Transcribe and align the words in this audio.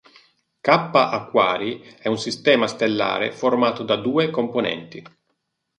Kappa 0.63 1.11
Aquarii 1.11 1.85
è 1.99 2.07
un 2.07 2.17
sistema 2.17 2.65
stellare 2.65 3.31
formato 3.31 3.83
da 3.83 3.97
due 3.97 4.31
componenti. 4.31 5.03